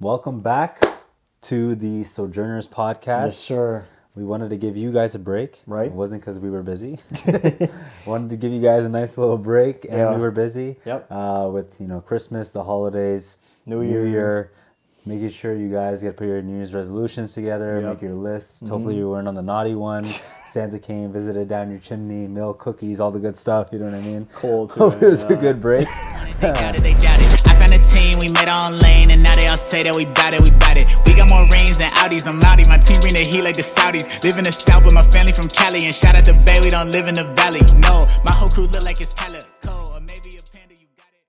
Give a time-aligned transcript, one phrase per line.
[0.00, 0.82] Welcome back
[1.42, 3.24] to the Sojourners podcast.
[3.26, 3.86] Yes, sir.
[4.14, 5.60] We wanted to give you guys a break.
[5.66, 5.86] Right.
[5.86, 6.98] It wasn't because we were busy.
[8.06, 10.14] wanted to give you guys a nice little break, and Yeah.
[10.14, 10.76] we were busy.
[10.84, 11.10] Yep.
[11.10, 14.52] Uh, with you know Christmas, the holidays, New Year.
[15.04, 17.80] making sure you guys get put your New Year's resolutions together, Yep.
[17.82, 17.88] Mm-hmm.
[17.92, 18.60] make your lists.
[18.68, 20.04] Hopefully, you weren't on the naughty one.
[20.48, 23.68] Santa came, visited down your chimney, milk, cookies, all the good stuff.
[23.72, 24.26] You know what I mean?
[24.32, 25.86] Cold, too, Hope it was a good break.
[27.68, 27.82] They got it, they got it.
[27.82, 29.94] I found a team, we made our own lane, and now they all say that
[29.96, 30.86] we bout it, we bout it.
[31.06, 32.64] We got more rings than Audis, I'm loudy.
[32.68, 34.22] My team bring the heat like the Saudis.
[34.24, 36.70] Live in the South with my family from Cali, and shout out to Bay, we
[36.70, 37.60] don't live in the valley.
[37.80, 41.24] No, my whole crew look like it's Calico, or maybe a panda, you got it.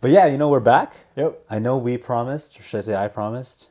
[0.00, 0.94] But yeah, you know we're back.
[1.16, 1.46] Yep.
[1.50, 3.70] I know we promised, or should I say I promised,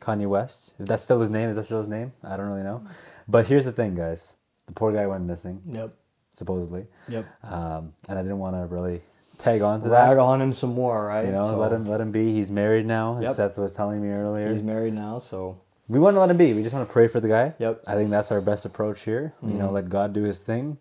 [0.00, 0.74] Kanye West.
[0.78, 2.12] If that's still his name, is that still his name?
[2.22, 2.82] I don't really know.
[3.28, 4.34] But here's the thing, guys.
[4.66, 5.94] The poor guy went missing, Yep.
[6.32, 6.86] supposedly.
[7.08, 7.24] Yep.
[7.44, 9.02] Um, and I didn't want to really
[9.38, 10.18] tag on to Rag that.
[10.22, 11.26] on him some more, right?
[11.26, 12.32] You know, So, let him let him be.
[12.32, 13.34] He's married now, as Yep.
[13.34, 14.50] Seth was telling me earlier.
[14.52, 16.52] He's married now, so we want to let him be.
[16.54, 17.54] We just want to pray for the guy.
[17.58, 17.84] Yep.
[17.86, 19.34] I think that's our best approach here.
[19.42, 20.78] You know, let God do his thing.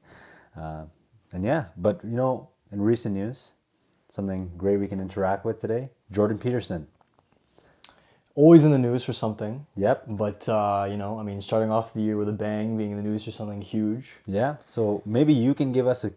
[0.58, 0.84] Uh,
[1.34, 3.54] and yeah, but you know, in recent news,
[4.10, 5.90] something great we can interact with today.
[6.12, 6.88] Jordan Peterson.
[8.36, 9.66] always in the news for something.
[9.76, 10.06] Yep.
[10.08, 12.98] But uh, you know, I mean, starting off the year with a bang, being in
[12.98, 14.14] the news for something huge.
[14.26, 14.56] Yeah.
[14.66, 16.12] So maybe you can give us a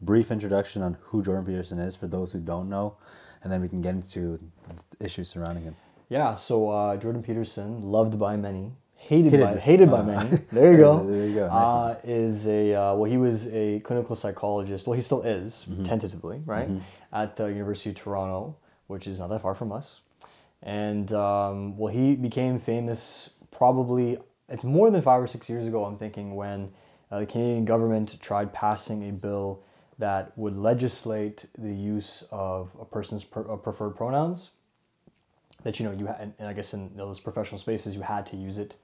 [0.00, 2.96] brief introduction on who Jordan Peterson is for those who don't know,
[3.42, 4.38] and then we can get into
[4.98, 5.76] the issues surrounding him.
[6.08, 6.34] Yeah.
[6.36, 9.40] So uh, Jordan Peterson, loved by many, hated, Hated.
[9.54, 10.38] by hated by Uh, many.
[10.52, 11.04] There you go.
[11.06, 11.48] there you go.
[11.48, 14.86] Nice uh, is a uh, well, he was a clinical psychologist.
[14.86, 15.82] Well, he still is Mm-hmm.
[15.84, 16.68] tentatively, right,
[17.12, 20.00] at the University of Toronto, which is not that far from us.
[20.62, 25.84] And um, well, he became famous probably it's more than five or six years ago.
[25.84, 26.70] I'm thinking when
[27.10, 29.62] uh, the Canadian government tried passing a bill
[29.98, 34.50] that would legislate the use of a person's per, uh, preferred pronouns
[35.62, 38.36] that you know you had, and I guess in those professional spaces you had to
[38.36, 38.76] use it,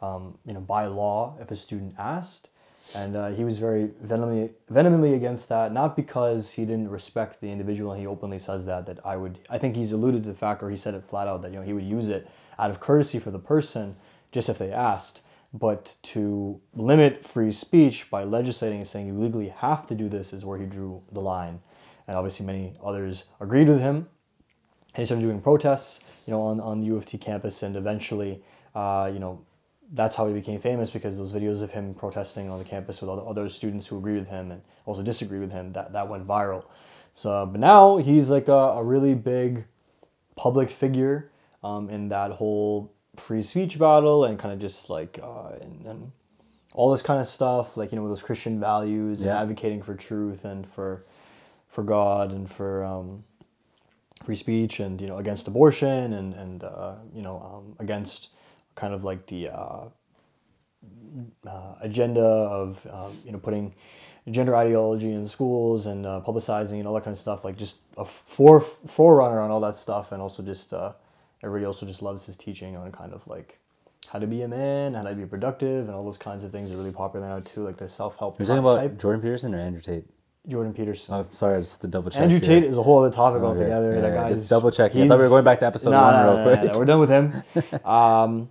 [0.00, 2.48] um, you know, by law if a student asked,
[2.94, 5.72] and uh, he was very vehemently against that.
[5.72, 8.86] Not because he didn't respect the individual, and he openly says that.
[8.86, 11.28] That I would, I think he's alluded to the fact, or he said it flat
[11.28, 12.28] out that you know he would use it
[12.58, 13.96] out of courtesy for the person,
[14.32, 15.22] just if they asked.
[15.52, 20.32] But to limit free speech by legislating and saying you legally have to do this
[20.32, 21.60] is where he drew the line,
[22.06, 24.08] and obviously many others agreed with him.
[24.94, 27.76] And he started doing protests, you know, on, on the U of T campus, and
[27.76, 28.42] eventually,
[28.74, 29.44] uh, you know,
[29.92, 33.10] that's how he became famous because those videos of him protesting on the campus with
[33.10, 36.64] other, students who agreed with him and also disagreed with him, that, that went viral.
[37.14, 39.64] So, but now he's like a, a really big
[40.36, 41.30] public figure
[41.64, 46.12] um, in that whole free speech battle and kind of just like, uh, and, and
[46.74, 50.44] all this kind of stuff, like, you know, those Christian values and advocating for truth
[50.44, 51.04] and for,
[51.68, 53.24] for God and for, um,
[54.24, 58.30] free speech and you know against abortion and and uh, you know um, against
[58.74, 59.84] kind of like the uh,
[61.46, 63.74] uh, agenda of um, you know putting
[64.30, 67.78] gender ideology in schools and uh, publicizing and all that kind of stuff like just
[67.96, 70.92] a fore forerunner on all that stuff and also just uh,
[71.42, 73.58] everybody also just loves his teaching on kind of like
[74.10, 76.70] how to be a man how to be productive and all those kinds of things
[76.70, 79.58] are really popular now too like the self-help You're talking about type Jordan Peterson or
[79.58, 80.04] Andrew Tate?
[80.48, 82.22] jordan peterson Oh, sorry, I just have to double check.
[82.22, 82.60] Andrew here.
[82.60, 83.94] Tate is a whole other topic Okay, altogether.
[83.94, 84.96] yeah, that yeah, guy's just double check.
[84.96, 86.72] I thought we were going back to episode No, one no, real no, quick.
[86.72, 87.84] no, We're done with him.
[87.84, 88.48] um,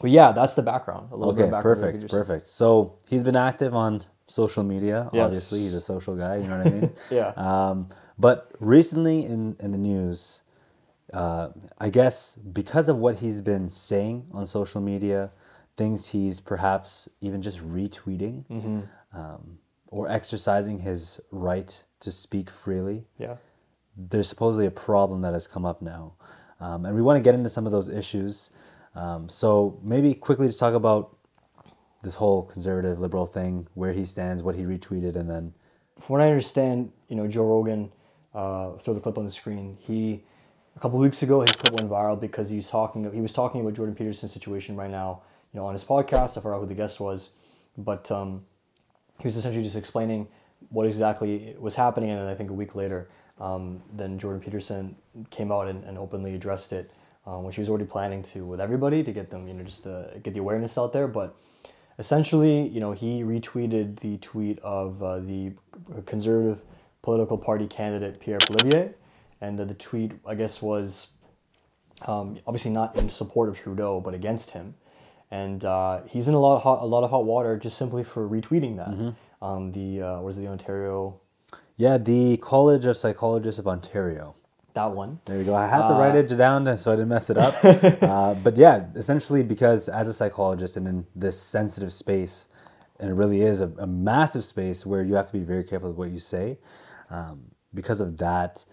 [0.00, 1.08] but yeah, that's the background.
[1.12, 1.80] A little bit Okay, of background.
[2.00, 2.46] perfect, perfect.
[2.48, 5.10] So he's been active on social media.
[5.12, 5.24] Yes.
[5.26, 6.36] Obviously, he's a social guy.
[6.38, 6.90] You know what I mean?
[7.10, 7.28] Yeah.
[7.36, 10.40] Um, but recently in in the news,
[11.12, 15.30] uh, I guess because of what he's been saying on social media,
[15.76, 18.80] things he's perhaps even just retweeting, Mm-hmm.
[19.18, 19.58] um,
[19.88, 23.04] or exercising his right to speak freely.
[23.18, 23.36] Yeah.
[23.96, 26.12] there's supposedly a problem that has come up now.
[26.60, 28.50] Um, and we want to get into some of those issues.
[28.94, 31.16] Um, so maybe quickly just talk about
[32.02, 35.54] this whole conservative liberal thing, where he stands, what he retweeted, and then
[35.98, 37.90] From what I understand, you know, Joe Rogan,
[38.34, 39.76] uh, throw the clip on the screen.
[39.80, 40.24] He
[40.76, 43.10] a couple weeks ago, his clip went viral because he's talking.
[43.12, 45.22] He was talking about Jordan Peterson's situation right now.
[45.52, 46.36] You know, on his podcast.
[46.36, 47.30] I forgot who the guest was,
[47.78, 48.44] but um,
[49.20, 50.28] he was essentially just explaining
[50.68, 53.08] what exactly was happening, and then I think a week later,
[53.40, 54.96] um, then Jordan Peterson
[55.30, 56.90] came out and, and openly addressed it,
[57.26, 59.84] um, which he was already planning to with everybody to get them, you know, just
[59.84, 61.06] to get the awareness out there.
[61.06, 61.36] But
[61.98, 65.52] essentially, you know, he retweeted the tweet of uh, the
[66.04, 66.62] conservative
[67.02, 68.94] political party candidate Pierre Poilievre,
[69.40, 71.08] and uh, the tweet, I guess, was
[72.06, 74.74] um, obviously not in support of Trudeau, but against him.
[75.30, 78.04] And uh, he's in a lot of hot, a lot of hot water just simply
[78.04, 79.14] for retweeting that.
[79.42, 81.20] Um, the uh, what is it, the Ontario?
[81.76, 84.34] yeah, the College of Psychologists of Ontario.
[84.74, 85.20] that one.
[85.24, 85.54] There you go.
[85.54, 87.54] I had to write it down so I didn't mess it up.
[87.64, 92.48] uh, but yeah, essentially, because as a psychologist and in this sensitive space,
[92.98, 95.90] and it really is a, a massive space where you have to be very careful
[95.90, 96.58] with what you say.
[97.10, 98.64] Um, because of that,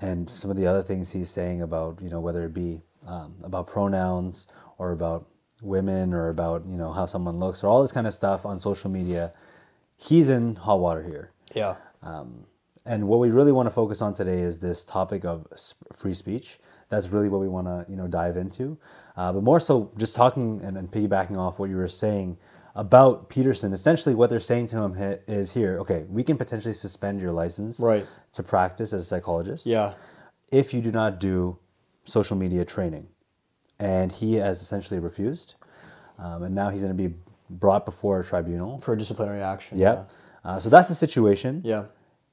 [0.00, 3.34] and some of the other things he's saying about, you know, whether it be um,
[3.42, 4.48] about pronouns
[4.78, 5.26] or about
[5.62, 8.58] women or about, you know, how someone looks or all this kind of stuff on
[8.58, 9.32] social media,
[9.96, 11.32] he's in hot water here.
[11.54, 11.76] Yeah.
[12.86, 15.46] And what we really want to focus on today is this topic of
[15.94, 16.58] free speech.
[16.88, 18.78] That's really what we want to, you know, dive into.
[19.16, 22.38] Uh, but more so, just talking and, and piggybacking off what you were saying
[22.74, 23.72] about Peterson.
[23.72, 24.94] Essentially, what they're saying to him
[25.26, 25.78] is here.
[25.80, 28.06] Okay, we can potentially suspend your license Right.
[28.32, 29.66] to practice as a psychologist.
[29.66, 29.94] Yeah.
[30.52, 31.58] If you do not do
[32.04, 33.06] social media training,
[33.78, 35.54] and he has essentially refused,
[36.18, 37.14] um, and now he's going to be
[37.48, 38.78] brought before a tribunal.
[38.78, 39.78] For disciplinary action.
[39.78, 40.10] Yep.
[40.44, 41.84] Uh, so that's the situation Yeah.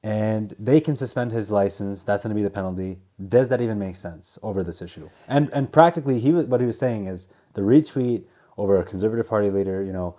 [0.02, 2.04] and they can suspend his license.
[2.04, 2.98] That's going to be the penalty.
[3.28, 5.08] Does that even make sense over this issue?
[5.26, 8.24] And and practically, he what he was saying is the retweet
[8.58, 9.82] over a conservative party leader.
[9.82, 10.16] You know,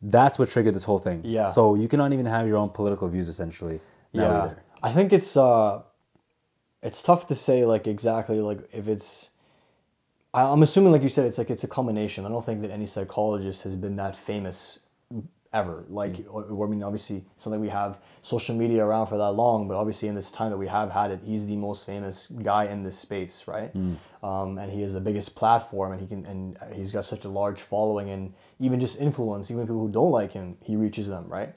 [0.00, 1.20] that's what triggered this whole thing.
[1.24, 1.50] Yeah.
[1.50, 3.80] So you cannot even have your own political views essentially.
[4.12, 4.44] Yeah.
[4.44, 4.62] either.
[4.82, 5.82] I think it's uh
[6.82, 9.30] it's tough to say like exactly like if it's
[10.32, 12.24] I'm assuming like you said it's like it's a combination.
[12.24, 14.80] I don't think that any psychologist has been that famous
[15.52, 15.84] ever.
[15.88, 16.66] Like Mm.
[16.66, 20.14] I mean obviously something we have social media around for that long, but obviously in
[20.14, 23.44] this time that we have had it, he's the most famous guy in this space,
[23.46, 23.74] right?
[23.76, 23.96] Mm.
[24.22, 27.28] Um, and he has the biggest platform and he can and he's got such a
[27.28, 31.26] large following and even just influence, even people who don't like him, he reaches them,
[31.26, 31.54] right?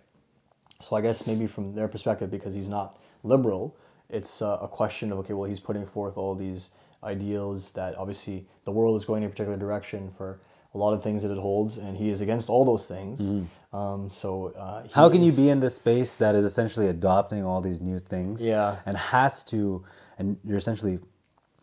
[0.80, 3.76] So I guess maybe from their perspective, because he's not liberal,
[4.10, 6.70] it's uh, a question of okay, well, he's putting forth all these
[7.04, 10.40] ideals that obviously the world is going in a particular direction for
[10.74, 13.30] a lot of things that it holds, and he is against all those things.
[13.74, 14.90] Um, so uh, he.
[14.92, 18.46] How can you be in this space that is essentially adopting all these new things?
[18.46, 18.78] Yeah.
[18.86, 19.84] And has to,
[20.18, 21.00] and you're essentially,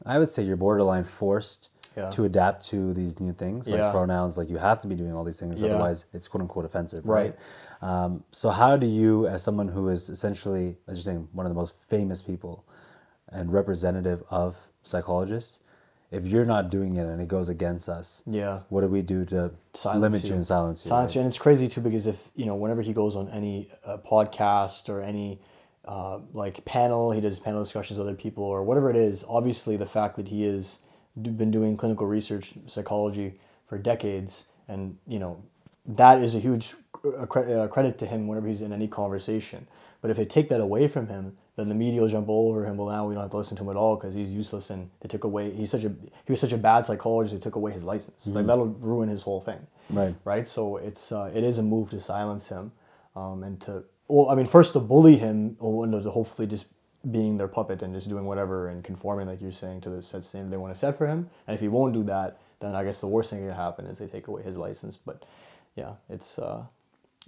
[0.07, 2.09] I would say you're borderline forced Yeah.
[2.11, 3.91] to adapt to these new things, like Yeah.
[3.91, 4.39] pronouns.
[4.39, 5.71] Like you have to be doing all these things, Yeah.
[5.71, 7.35] otherwise it's quote unquote offensive, Right.
[7.83, 7.91] right?
[8.05, 11.51] Um, so how do you, as someone who is essentially, as you're saying, one of
[11.51, 12.65] the most famous people
[13.29, 15.59] and representative of psychologists,
[16.11, 18.61] if you're not doing it and it goes against us, Yeah.
[18.69, 20.89] what do we do to silence limit you and silence you?
[20.89, 21.15] Silence right?
[21.17, 23.97] you, and it's crazy too because if you know whenever he goes on any uh,
[23.99, 25.41] podcast or any
[25.85, 29.25] uh, like panel, he does panel discussions with other people or whatever it is.
[29.29, 30.81] Obviously, the fact that he has
[31.21, 33.35] been doing clinical research psychology
[33.67, 35.43] for decades, and you know
[35.87, 39.67] that is a huge cre- credit to him whenever he's in any conversation.
[40.03, 42.65] But if they take that away from him, then the media will jump all over
[42.65, 42.77] him.
[42.79, 44.91] Well, now we don't have to listen to him at all because he's useless, and
[45.01, 45.51] they took away.
[45.51, 47.35] He's such a he was such a bad psychologist.
[47.35, 48.27] They took away his license.
[48.27, 50.15] Like that'll ruin his whole thing Right.
[50.25, 50.47] right?
[50.49, 52.73] So it's uh, it is a move to silence him,
[53.17, 56.67] um, and to well, I mean, first to bully him, or and to hopefully just
[57.11, 60.25] being their puppet and just doing whatever and conforming, like you're saying, to the set
[60.25, 61.31] standard they want to set for him.
[61.47, 63.87] And if he won't do that, then I guess the worst thing that can happen
[63.87, 64.97] is they take away his license.
[64.99, 65.25] But
[65.77, 66.65] yeah, it's uh,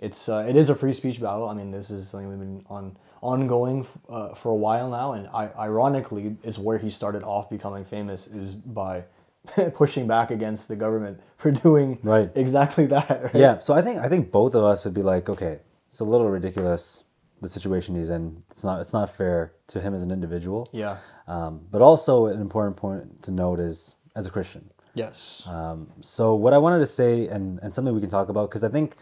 [0.00, 1.48] it's uh, it is a free speech battle.
[1.48, 5.28] I mean, this is something we've been on ongoing uh, for a while now, and
[5.28, 9.04] I, ironically, is where he started off becoming famous is by
[9.74, 12.30] pushing back against the government for doing Right.
[12.34, 13.22] exactly that.
[13.24, 13.34] Right?
[13.34, 15.60] Yeah, so I think I think both of us would be like, okay,
[15.92, 17.04] it's a little ridiculous
[17.42, 18.42] the situation he's in.
[18.50, 20.66] It's not it's not fair to him as an individual.
[20.72, 20.96] Yeah.
[21.28, 24.70] Um, but also an important point to note is as a Christian.
[24.94, 25.42] Yes.
[25.46, 28.64] Um, so what I wanted to say and and something we can talk about because
[28.64, 28.96] I think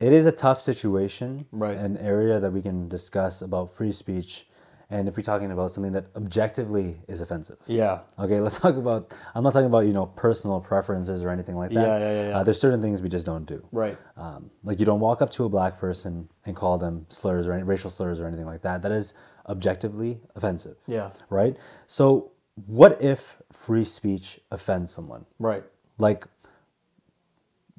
[0.00, 1.76] it is a tough situation, Right.
[1.76, 4.48] An area that we can discuss about free speech,
[4.90, 7.58] and if we're talking about something that objectively is offensive.
[7.66, 8.00] yeah.
[8.18, 9.14] Okay, let's talk about.
[9.34, 11.80] I'm not talking about you know personal preferences or anything like that.
[11.80, 12.38] Yeah, yeah, yeah, yeah.
[12.38, 13.64] Uh, there's certain things we just don't do.
[13.70, 13.96] Right.
[14.16, 17.52] Um, like you don't walk up to a black person and call them slurs or
[17.52, 18.82] any, racial slurs or anything like that.
[18.82, 19.14] That is
[19.48, 20.76] objectively offensive.
[20.86, 21.10] Yeah.
[21.28, 21.56] Right.
[21.86, 22.32] So
[22.66, 25.26] what if free speech offends someone?
[25.38, 25.62] Right.
[25.98, 26.26] Like,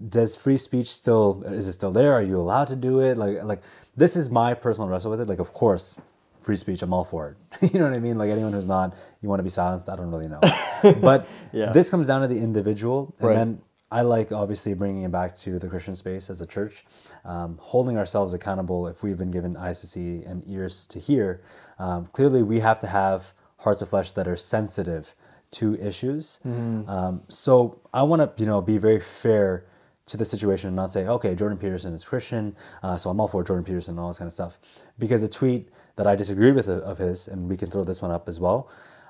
[0.09, 2.13] does free speech still is it still there?
[2.13, 3.17] Are you allowed to do it?
[3.17, 3.61] Like, like
[3.95, 5.27] this is my personal wrestle with it.
[5.27, 5.95] Like, of course,
[6.41, 6.81] free speech.
[6.81, 7.74] I'm all for it.
[7.74, 8.17] you know what I mean?
[8.17, 9.89] Like anyone who's not, you want to be silenced.
[9.89, 10.39] I don't really know.
[11.01, 11.71] but Yeah.
[11.71, 13.36] this comes down to the individual, and Right.
[13.36, 16.86] then I like obviously bringing it back to the Christian space as a church,
[17.25, 21.41] um, holding ourselves accountable if we've been given eyes to see and ears to hear.
[21.77, 25.13] Um, clearly, we have to have hearts of flesh that are sensitive
[25.51, 26.39] to issues.
[26.45, 29.65] Um, so I want to, you know, be very fair
[30.07, 33.27] to the situation and not say, okay, Jordan Peterson is Christian, uh, so I'm all
[33.27, 34.60] for Jordan Peterson and all this kind of stuff.
[34.98, 35.69] Because a tweet
[36.01, 38.70] that I disagreed with of his, and we can throw this one up as well.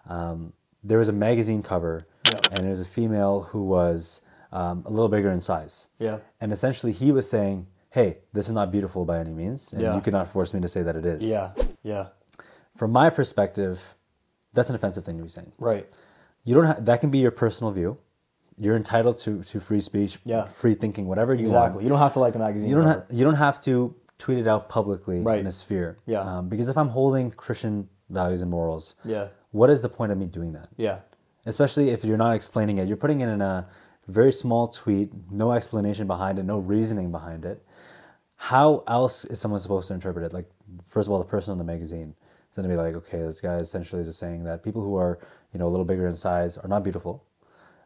[0.09, 0.51] Um,
[0.83, 2.05] there was a magazine cover,
[2.51, 4.19] and it was a female who was
[4.51, 5.87] um, a little bigger in size.
[5.99, 6.17] Yeah.
[6.41, 9.95] And essentially, he was saying, "Hey, this is not beautiful by any means, and Yeah.
[9.95, 11.51] you cannot force me to say that it is." Yeah.
[11.81, 12.07] Yeah.
[12.75, 13.95] From my perspective,
[14.53, 15.53] that's an offensive thing to be saying.
[15.57, 15.87] Right.
[16.43, 17.97] You don't have that can be your personal view.
[18.57, 20.43] You're entitled to, to free speech, Yeah.
[20.45, 21.75] free thinking, whatever you Exactly.
[21.75, 21.83] want.
[21.83, 22.69] You don't have to like the magazine.
[22.69, 25.39] You don't have you don't have to tweet it out publicly Right.
[25.39, 25.97] in a sphere.
[26.05, 26.21] Yeah.
[26.21, 29.27] Um, because if I'm holding Christian values and morals, Yeah.
[29.51, 30.69] what is the point of me doing that?
[30.77, 30.99] Yeah.
[31.45, 32.87] Especially if you're not explaining it.
[32.87, 33.67] You're putting it in a
[34.07, 37.65] very small tweet, no explanation behind it, no reasoning behind it.
[38.35, 40.33] How else is someone supposed to interpret it?
[40.33, 40.49] Like,
[40.87, 42.13] first of all, the person on the magazine
[42.49, 45.19] is going to be like, okay, this guy essentially is saying that people who are,
[45.53, 47.23] you know, a little bigger in size are not beautiful.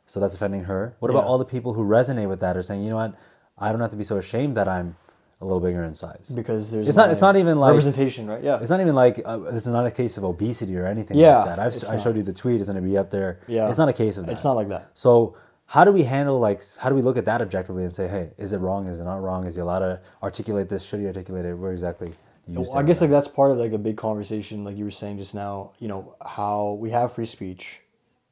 [0.06, 0.96] So that's offending her.
[1.00, 3.16] What about all the people who resonate with that are saying, you know what,
[3.58, 4.96] I don't have to be so ashamed that I'm
[5.42, 6.32] a little bigger in size.
[6.34, 8.42] Because there's It's not- it's not even like- representation, right?
[8.42, 8.60] Yeah.
[8.62, 11.38] It's not even like uh, this is not a case of obesity or anything Yeah,
[11.40, 11.60] like that.
[11.60, 12.60] I've, I showed you the tweet.
[12.62, 13.40] It's going to be up there.
[13.48, 13.68] Yeah.
[13.70, 14.32] It's not a case of that.
[14.32, 14.92] It's not like that.
[14.94, 18.08] So how do we handle like how do we look at that objectively and say,
[18.08, 18.88] hey, is it wrong?
[18.88, 19.46] Is it not wrong?
[19.46, 20.84] Is he allowed to articulate this?
[20.84, 21.54] Should he articulate it?
[21.56, 22.14] Where exactly?
[22.48, 23.06] you Well, I guess that?
[23.06, 25.72] like that's part of like a big conversation, like you were saying just now.
[25.80, 27.82] You know how we have free speech,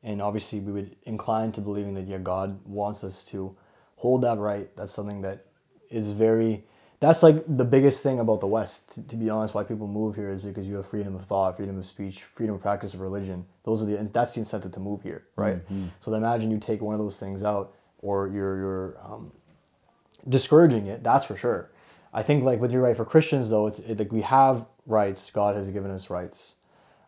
[0.03, 3.57] and obviously we would incline to believing that yeah, God wants us to
[3.98, 4.69] hold that right.
[4.77, 5.48] That's something that
[5.89, 6.65] is very.
[7.03, 8.93] That's like the biggest thing about the West.
[8.93, 11.57] To, to be honest, why people move here is because you have freedom of thought,
[11.57, 13.45] freedom of speech, freedom of practice of religion.
[13.65, 15.57] Those are the that's the incentive to move here, right?
[16.00, 19.33] So then imagine you take one of those things out, or you're you're um,
[20.29, 21.03] discouraging it.
[21.03, 21.72] That's for sure.
[22.13, 25.29] I think like with your right for Christians though, it's it, like we have rights.
[25.29, 26.55] God has given us rights,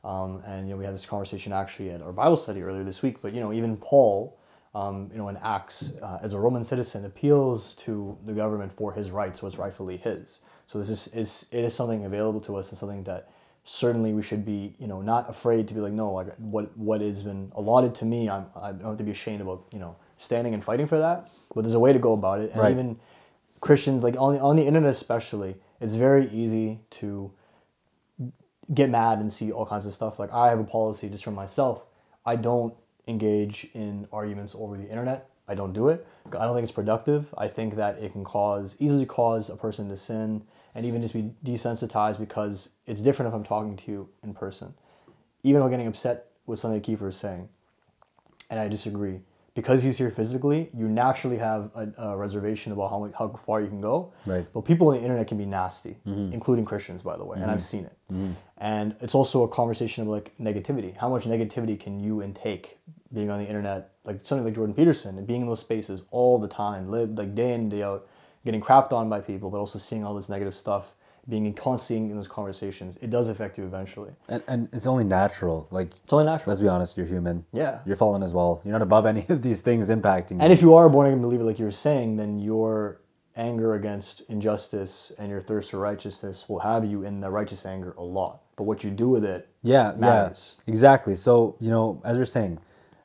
[0.03, 3.01] um, and you know we had this conversation actually at our Bible study earlier this
[3.01, 3.21] week.
[3.21, 4.37] But you know even Paul,
[4.75, 8.93] um, you know in Acts, uh, as a Roman citizen, appeals to the government for
[8.93, 10.39] his rights, what's rightfully his.
[10.67, 13.29] So this is, is it is something available to us and something that
[13.63, 17.01] certainly we should be you know not afraid to be like no like what what
[17.01, 19.95] has been allotted to me I'm I don't have to be ashamed about you know
[20.17, 21.29] standing and fighting for that.
[21.55, 22.71] But there's a way to go about it, and Right.
[22.71, 22.99] even
[23.61, 27.31] Christians, like on the, on the internet especially, it's very easy to
[28.73, 30.19] get mad and see all kinds of stuff.
[30.19, 31.85] Like I have a policy just for myself.
[32.25, 32.75] I don't
[33.07, 35.29] engage in arguments over the internet.
[35.47, 36.07] I don't do it.
[36.27, 37.33] I don't think it's productive.
[37.37, 40.43] I think that it can cause easily cause a person to sin
[40.73, 44.73] and even just be desensitized because it's different if I'm talking to you in person.
[45.43, 47.49] Even though getting upset with something Kiefer is saying,
[48.49, 49.21] and I disagree.
[49.55, 53.67] Because he's here physically, you naturally have a, a reservation about how, how far you
[53.67, 54.11] can go.
[54.25, 54.45] Right.
[54.53, 56.33] But people on the internet can be nasty, mm-hmm.
[56.33, 57.77] including Christians, by the way, and I've mm-hmm.
[57.77, 57.97] seen it.
[58.11, 58.31] Mm-hmm.
[58.57, 60.95] And it's also a conversation of like negativity.
[60.97, 62.77] How much negativity can you intake
[63.13, 66.37] being on the internet, like something like Jordan Peterson, and being in those spaces all
[66.37, 68.07] the time, live like day in and day out,
[68.43, 70.91] getting crapped on by people, but also seeing all this negative stuff,
[71.27, 72.97] being in constantly in those conversations.
[73.01, 74.11] It does affect you eventually.
[74.29, 75.67] and, and it's only natural.
[75.71, 76.51] Like It's only natural.
[76.51, 77.45] let's be honest, you're human.
[77.51, 77.79] Yeah.
[77.85, 78.61] You're fallen as well.
[78.63, 80.37] You're not above any of these things impacting you.
[80.41, 83.01] And if you are a born again believer, like you were saying, then your
[83.35, 87.93] anger against injustice and your thirst for righteousness will have you in the righteous anger
[87.97, 88.41] a lot.
[88.55, 90.55] But what you do with it, yeah, matters.
[90.65, 91.15] yeah, exactly.
[91.15, 92.59] So you know, as you're saying,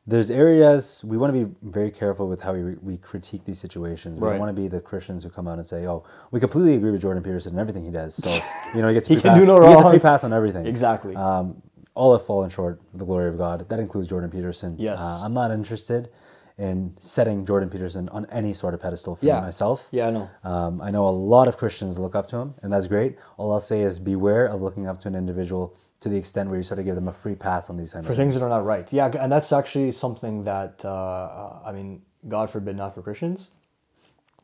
[0.06, 4.18] there's areas we want to be very careful with how we, we critique these situations.
[4.18, 4.32] We Right.
[4.32, 6.90] don't want to be the Christians who come out and say, "Oh, we completely agree
[6.90, 9.40] with Jordan Peterson and everything he does." So you know, he gets He can pass.
[9.40, 9.68] do no wrong.
[9.70, 10.66] He gets a free pass on everything.
[10.66, 11.14] Exactly.
[11.16, 11.62] Um,
[11.94, 13.68] all have fallen short of the glory of God.
[13.68, 14.76] That includes Jordan Peterson.
[14.78, 15.00] Yes.
[15.00, 16.08] Uh, I'm not interested
[16.56, 19.40] in setting Jordan Peterson on any sort of pedestal for Yeah.
[19.40, 19.88] myself.
[19.90, 20.28] yeah, I know.
[20.44, 23.16] Um, I know a lot of Christians look up to him, and that's great.
[23.38, 26.58] All I'll say is beware of looking up to an individual to the extent where
[26.58, 28.42] you sort of give them a free pass on these kind For of things that
[28.42, 28.90] are not right.
[28.92, 33.50] Yeah, and that's actually something that, uh, uh, I mean, God forbid not for Christians,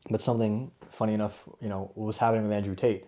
[0.09, 3.05] but something funny enough, you know, what was happening with Andrew Tate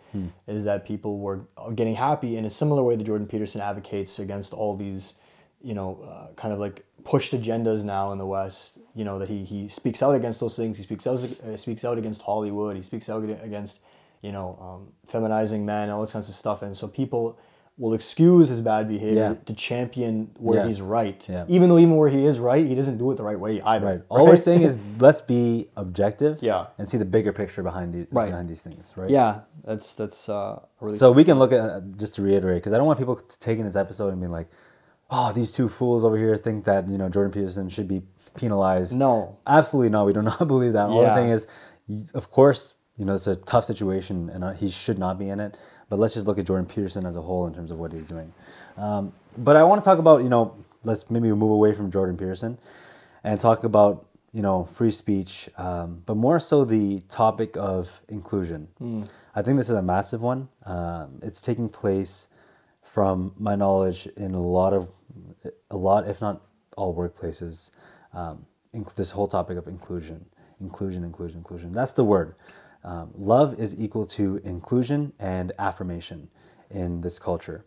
[0.47, 1.41] is that people were
[1.75, 5.19] getting happy in a similar way that Jordan Peterson advocates against all these,
[5.61, 8.79] you know, uh, kind of like pushed agendas now in the West.
[8.95, 10.77] You know that he he speaks out against those things.
[10.77, 12.75] He speaks out uh, speaks out against Hollywood.
[12.75, 13.79] He speaks out against
[14.21, 16.61] you know um, feminizing men, all those kinds of stuff.
[16.61, 17.39] And so people
[17.79, 19.45] will excuse his bad behavior Yeah.
[19.45, 20.67] to champion where Yeah.
[20.67, 21.19] he's right.
[21.29, 21.45] Yeah.
[21.47, 23.85] Even though even where he is right, he doesn't do it the right way either.
[23.87, 24.01] Right.
[24.09, 26.39] All we're saying is let's be objective.
[26.41, 26.67] Yeah.
[26.77, 28.29] And see the bigger picture behind these Right.
[28.31, 28.93] behind these things.
[28.97, 29.09] Right.
[29.09, 29.31] yeah,
[29.63, 32.85] that's that's uh, really So we can look at just to reiterate because I don't
[32.87, 34.49] want people taking this episode and be like,
[35.09, 38.01] "Oh, these two fools over here think that you know Jordan Peterson should be
[38.35, 39.37] penalized." No.
[39.47, 40.05] absolutely not.
[40.05, 40.89] We do not believe that.
[40.89, 41.47] All I'm saying is,
[42.13, 45.39] of course, you know it's a tough situation and uh, he should not be in
[45.39, 45.55] it.
[45.89, 48.05] But let's just look at Jordan Peterson as a whole in terms of what he's
[48.05, 48.31] doing.
[48.77, 52.17] Um, but I want to talk about you know let's maybe move away from Jordan
[52.17, 52.57] Peterson
[53.23, 58.67] and talk about you know free speech, um, but more so the topic of inclusion.
[59.35, 60.49] I think this is a massive one.
[60.65, 62.27] Um, it's taking place,
[62.83, 64.89] from my knowledge, in a lot of
[65.71, 66.41] a lot, if not
[66.77, 67.71] all workplaces.
[68.13, 68.45] Um,
[68.95, 70.25] this whole topic of inclusion,
[70.61, 71.71] inclusion, inclusion, inclusion.
[71.71, 72.35] That's the word.
[72.83, 76.29] Um, love is equal to inclusion and affirmation
[76.69, 77.65] in this culture.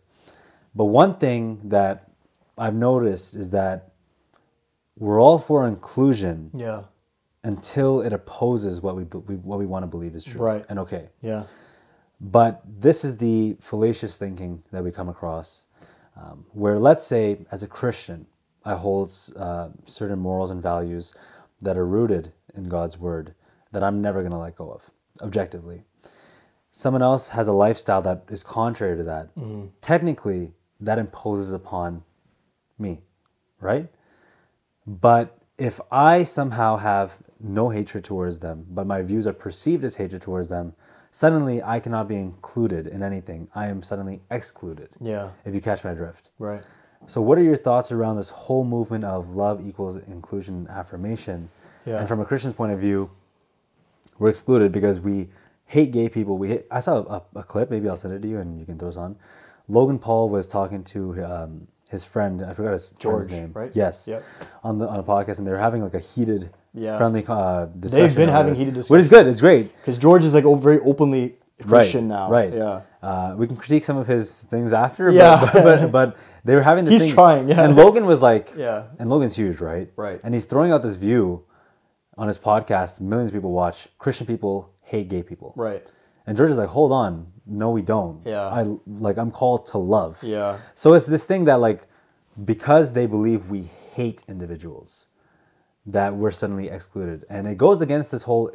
[0.75, 2.09] But one thing that
[2.57, 3.91] I've noticed is that
[4.97, 6.83] we're all for inclusion Yeah.
[7.43, 10.65] until it opposes what we, we what we want to believe is true Right.
[10.69, 11.09] and okay.
[11.21, 11.43] Yeah.
[12.21, 15.65] But this is the fallacious thinking that we come across,
[16.15, 18.27] um, where let's say, as a Christian,
[18.63, 21.13] I hold uh, certain morals and values
[21.61, 23.33] that are rooted in God's word
[23.73, 24.89] that I'm never going to let go of,
[25.21, 25.83] objectively.
[26.71, 29.35] Someone else has a lifestyle that is contrary to that.
[29.35, 29.67] Mm-hmm.
[29.81, 32.03] Technically, that imposes upon
[32.79, 33.01] me,
[33.59, 33.87] right?
[34.87, 39.95] But if I somehow have no hatred towards them, but my views are perceived as
[39.95, 40.73] hatred towards them,
[41.11, 43.47] suddenly I cannot be included in anything.
[43.53, 44.89] I am suddenly excluded.
[44.99, 45.29] Yeah.
[45.45, 46.31] If you catch my drift.
[46.39, 46.63] Right.
[47.05, 51.49] So, what are your thoughts around this whole movement of love equals inclusion and affirmation?
[51.85, 51.99] Yeah.
[51.99, 53.09] And from a Christian's point of view,
[54.23, 55.27] we're excluded because we
[55.65, 56.37] hate gay people.
[56.37, 56.99] We hate, I saw
[57.35, 59.17] a, a clip, maybe I'll send it to you and you can throw this on.
[59.67, 63.51] Logan Paul was talking to um, his friend, I forgot his George, name.
[63.53, 63.71] right?
[63.75, 64.07] Yes.
[64.07, 64.23] Yep.
[64.63, 66.97] On the on a podcast, and they were having like a heated, Yeah.
[66.97, 68.07] friendly uh, discussion.
[68.07, 69.27] They've been having this, heated Which is good.
[69.27, 69.75] It's great.
[69.75, 71.35] Because George is like very openly
[71.67, 72.29] Christian right, now.
[72.29, 72.53] Right.
[72.53, 72.81] Yeah.
[73.01, 75.11] Uh, we can critique some of his things after.
[75.11, 75.49] Yeah.
[75.53, 77.13] But, but, but, but they were having this He's thing.
[77.13, 77.63] trying, yeah.
[77.63, 78.85] And Logan was like, Yeah.
[78.99, 79.89] And Logan's huge, right?
[79.97, 80.21] Right.
[80.23, 81.43] And he's throwing out this view
[82.17, 83.01] on his podcast.
[83.01, 83.87] Millions of people watch.
[83.97, 85.53] Christian people hate gay people.
[85.55, 85.85] Right.
[86.25, 88.21] And George is like, hold on, no, we don't.
[88.25, 88.47] Yeah.
[88.47, 90.19] I like I'm called to love.
[90.23, 90.59] Yeah.
[90.73, 91.87] So it's this thing that like,
[92.45, 95.07] because they believe we hate individuals,
[95.85, 98.51] that we're suddenly excluded, and it goes against this whole.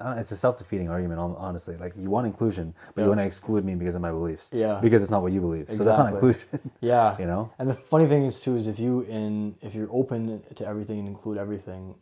[0.00, 1.76] Uh, it's a self-defeating argument, honestly.
[1.76, 3.08] Like you want inclusion, but you Yeah.
[3.08, 4.48] want to exclude me because of my beliefs.
[4.52, 4.78] Yeah.
[4.80, 5.66] Because it's not what you believe.
[5.72, 6.28] So that's not Exactly.
[6.28, 6.70] inclusion.
[6.80, 7.18] Yeah.
[7.18, 7.50] You know?
[7.58, 11.00] And the funny thing is too is if you in if you're open to everything
[11.00, 11.96] and include everything,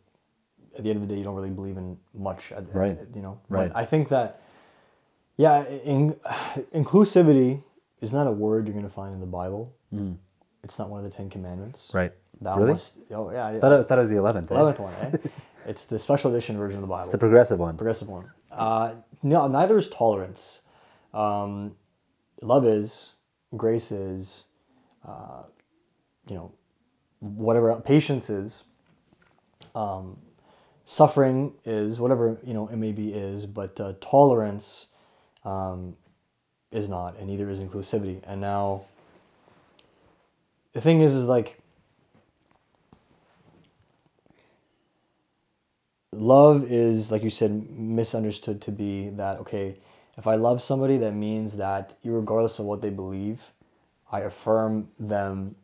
[0.77, 2.51] at the end of the day you don't really believe in much.
[2.51, 2.97] At, Right.
[3.13, 3.39] you know.
[3.49, 3.71] Right.
[3.73, 4.41] But I think that
[5.37, 6.15] yeah, in,
[6.73, 7.63] inclusivity
[8.01, 9.73] is not a word you're going to find in the Bible.
[10.63, 11.89] It's not one of the Ten Commandments.
[11.91, 11.95] Mm.
[11.95, 12.13] Right.
[12.41, 12.71] Thou really?
[12.71, 12.99] must.
[13.11, 13.47] Oh yeah.
[13.47, 14.51] I thought, it, thought it was the eleventh.
[14.51, 14.93] Eleventh one.
[15.01, 15.17] Eh?
[15.65, 17.03] it's the special edition version of the Bible.
[17.03, 17.77] It's the progressive one.
[17.77, 18.29] progressive one.
[18.51, 20.61] Uh, no, neither is tolerance.
[21.13, 21.75] Um,
[22.41, 23.13] love is,
[23.55, 24.45] grace is,
[25.07, 25.43] uh,
[26.27, 26.51] you know,
[27.19, 28.63] whatever patience is.
[29.73, 30.17] Um,
[30.87, 34.87] suffering is whatever you know it maybe is, but uh, tolerance
[35.43, 35.97] um,
[36.71, 38.23] is not, and neither is inclusivity.
[38.25, 38.85] And now,
[40.73, 41.59] the thing is, is like.
[46.13, 49.77] love is like you said misunderstood to be that okay
[50.17, 53.51] if i love somebody that means that regardless of what they believe
[54.11, 55.55] i affirm them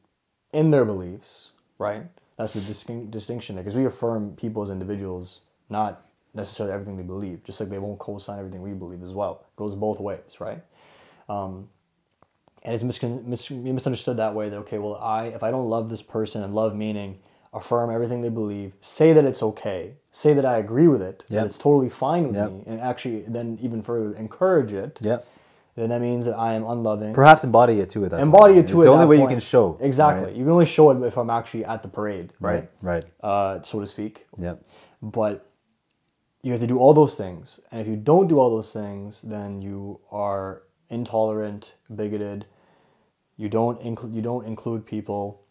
[0.54, 2.04] in their beliefs right
[2.38, 6.02] that's the distin- distinction there because we affirm people as individuals not
[6.34, 9.56] necessarily everything they believe just like they won't co-sign everything we believe as well it
[9.56, 10.62] goes both ways right
[11.30, 11.70] um,
[12.64, 15.90] and it's miscon- mis- misunderstood that way that okay well i if i don't love
[15.90, 17.20] this person and love meaning
[17.54, 21.40] affirm everything they believe say that it's okay say that i agree with it Yep.
[21.42, 22.50] that it's totally fine with Yep.
[22.52, 25.28] me and actually then even further encourage it Yep.
[25.76, 28.66] Then that means that i am unloving Perhaps embody it too at that embody point.
[28.66, 29.78] it to It's it the only way you can show.
[29.82, 30.36] exactly right?
[30.36, 32.70] you can only show it if i'm actually at the parade Right.
[32.82, 33.06] Right.
[33.22, 34.62] uh, so to speak Yep.
[35.02, 35.50] but
[36.42, 39.22] you have to do all those things and if you don't do all those things
[39.22, 42.46] then you are intolerant bigoted
[43.38, 45.43] you don't include you don't include people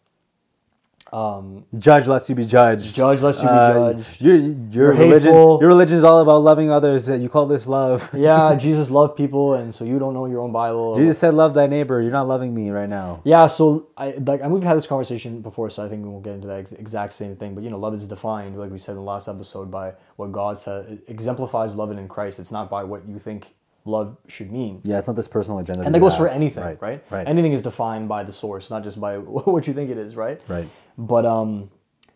[1.77, 2.95] Judge lets you be judged.
[2.95, 4.21] Judge lets you be Uh, judged.
[4.21, 5.31] Your your religion.
[5.31, 5.59] hateful.
[5.61, 7.07] Your religion is all about loving others.
[7.09, 8.09] You call this love.
[8.27, 11.53] yeah jesus loved people and so you don't know your own bible Jesus said, "Love
[11.53, 13.21] thy neighbor." You're not loving me right now.
[13.23, 16.23] yeah so i like and we've had this conversation before so i think we won't
[16.23, 18.77] get into that ex- exact same thing but you know love is defined like we
[18.85, 22.51] said in the last episode by what god says it exemplifies love in christ it's
[22.51, 23.53] not by what you think
[23.85, 25.81] love should mean Yeah, it's not this personal agenda.
[25.85, 26.21] and that goes have.
[26.21, 27.03] for anything right, Right.
[27.15, 27.27] Right.
[27.27, 29.17] anything is defined by the source not just by
[29.53, 30.67] what you think it is right Right.
[30.97, 31.69] But um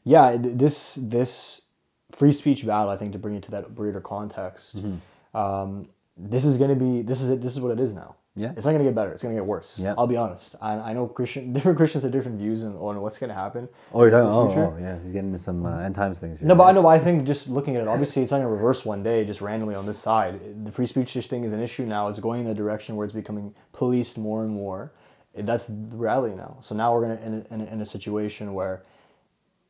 [0.03, 1.61] yeah this this
[2.11, 5.37] free speech battle i think to bring it to that greater context Mm-hmm.
[5.37, 5.87] um
[6.19, 8.51] this is to be this is it this is what it is now Yeah.
[8.55, 9.93] it's not going to get better it's going to get worse Yeah.
[9.97, 13.19] i'll be honest I, I know christian different christians have different views on, on what's
[13.19, 14.29] going to happen Oh, you're talking.
[14.59, 14.97] Oh, oh, yeah.
[15.03, 16.39] He's getting into some uh, end times things.
[16.39, 16.81] Here, No, but I know.
[16.83, 19.23] but I think just looking at it, obviously, it's not going to reverse one day
[19.25, 20.65] just randomly on this side.
[20.65, 22.09] The free speech thing is an issue now.
[22.09, 24.91] It's going in the direction where it's becoming policed more and more.
[25.45, 26.57] That's the reality now.
[26.61, 28.83] So now we're going to in, a- in, a- in a situation where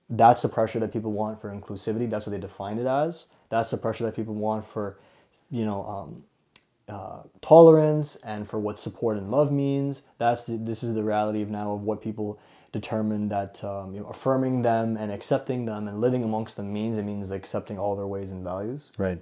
[0.09, 2.09] that's the pressure that people want for inclusivity.
[2.09, 3.25] That's what they define it as.
[3.49, 4.97] That's the pressure that people want for,
[5.51, 6.23] you know, um,
[6.87, 10.03] uh, tolerance and for what support and love means.
[10.17, 12.39] That's the, this is the reality of now of what people
[12.71, 16.97] determine that um, you know, affirming them and accepting them and living amongst them means.
[16.97, 18.91] It means accepting all their ways and values.
[18.97, 19.19] Right.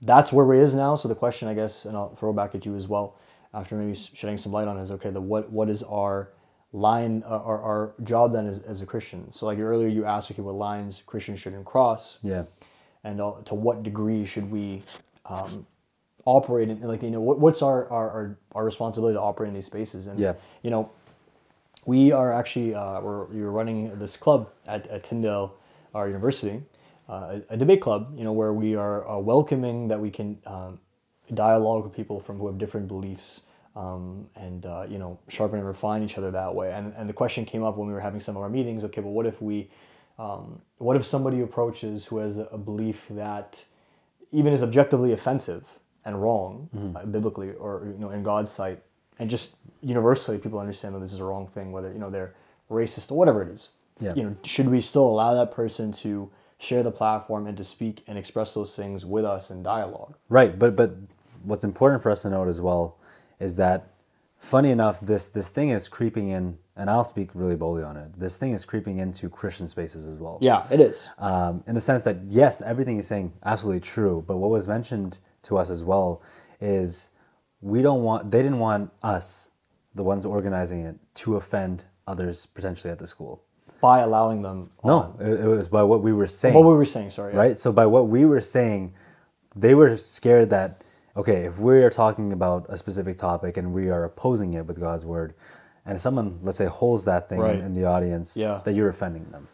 [0.00, 0.96] That's where it is now.
[0.96, 3.16] So the question, I guess, and I'll throw back at you as well,
[3.54, 5.10] after maybe shedding some light on, is okay.
[5.10, 6.30] The what what is our
[6.72, 9.32] line uh, our, our job then as, as a Christian.
[9.32, 12.44] So like earlier you asked, okay, what lines Christians shouldn't cross, Yeah.
[13.04, 14.82] and uh, to what degree should we
[15.24, 15.66] um,
[16.26, 19.54] operate in like you know what, what's our, our our our responsibility to operate in
[19.54, 20.34] these spaces and Yeah.
[20.62, 20.90] you know
[21.86, 25.54] we are actually uh, we're, we're running this club at, at Tyndale,
[25.94, 26.62] our university,
[27.08, 28.12] uh, a, a debate club.
[28.18, 30.80] You know where we are uh, welcoming that we can um,
[31.34, 33.42] dialogue with people from who have different beliefs.
[33.76, 36.72] Um, and uh, you know sharpen and refine each other that way.
[36.72, 38.82] And, and the question came up when we were having some of our meetings.
[38.82, 39.70] Okay, but what if we,
[40.18, 43.64] um, what if somebody approaches who has a belief that
[44.32, 45.64] even is objectively offensive
[46.04, 48.82] and wrong uh, biblically or you know in God's sight,
[49.20, 52.34] and just universally people understand that this is a wrong thing, whether you know they're
[52.70, 53.68] racist or whatever it is.
[54.00, 54.14] Yeah.
[54.14, 58.02] You know, should we still allow that person to share the platform and to speak
[58.06, 60.16] and express those things with us in dialogue?
[60.28, 60.96] Right, but but
[61.48, 62.98] what's important for us to note as well
[63.40, 63.90] is that
[64.38, 68.08] funny enough this this thing is creeping in and I'll speak really boldly on it.
[68.16, 70.38] This thing is creeping into Christian spaces as well.
[70.40, 71.08] Yeah, it is.
[71.18, 74.24] um, in the sense that yes, everything you're saying absolutely true.
[74.26, 76.22] But what was mentioned to us as well
[76.60, 77.08] is
[77.60, 79.48] we don't want they didn't want us,
[79.94, 83.42] the ones organizing it, to offend others potentially at the school.
[83.80, 84.70] By allowing them.
[84.84, 86.54] No, it, it was by what we were saying.
[86.54, 87.32] What we were saying, sorry.
[87.32, 87.40] yeah.
[87.40, 87.58] right?
[87.58, 88.94] So by what we were saying,
[89.54, 90.82] they were scared that
[91.18, 94.78] okay, if we are talking about a specific topic and we are opposing it with
[94.80, 95.34] God's word,
[95.84, 97.56] and someone let's say holds that thing Right.
[97.56, 98.60] in, in the audience, Yeah.
[98.64, 99.48] that you're offending them.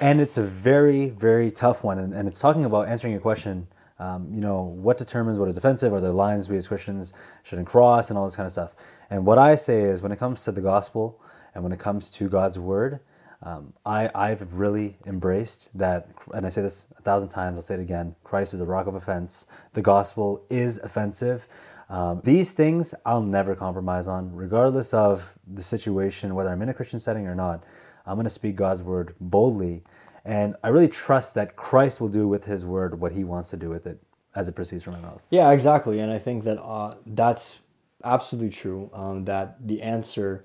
[0.00, 3.66] And it's a very, very tough one, and, and it's talking about answering your question.
[3.98, 5.92] Um, you know, what determines what is offensive?
[5.92, 8.74] Are there lines we as Christians shouldn't cross, and all this kind of stuff?
[9.10, 11.18] And what I say is, when it comes to the gospel
[11.54, 13.00] and when it comes to God's word,
[13.42, 17.74] um, I, I've really embraced that, and I say this a thousand times, I'll say
[17.74, 19.46] it again Christ is a rock of offense.
[19.74, 21.46] The gospel is offensive.
[21.88, 26.74] Um, these things I'll never compromise on, regardless of the situation, whether I'm in a
[26.74, 27.62] Christian setting or not.
[28.06, 29.82] I'm going to speak God's word boldly.
[30.24, 33.56] And I really trust that Christ will do with his word what he wants to
[33.56, 34.00] do with it
[34.34, 35.22] as it proceeds from my mouth.
[35.30, 36.00] Yeah, exactly.
[36.00, 37.60] And I think that uh, that's
[38.04, 38.90] absolutely true.
[38.92, 40.44] Um, that the answer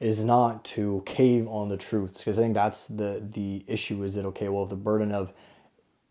[0.00, 4.02] is not to cave on the truths, because I think that's the the issue.
[4.02, 4.48] Is that okay?
[4.48, 5.32] Well, if the burden of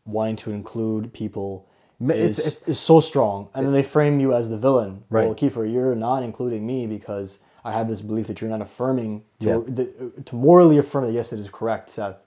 [0.05, 1.67] wanting to include people
[2.01, 5.03] is, it's- it's- is so strong, and then they frame you as the villain.
[5.09, 5.25] Right.
[5.25, 9.23] Well, Kiefer, you're not including me because I have this belief that you're not affirming
[9.39, 9.59] to, Yeah.
[9.65, 12.17] the, to morally affirm that yes, it is correct, Seth.